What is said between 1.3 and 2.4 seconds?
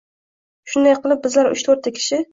uch-to’rtta kishi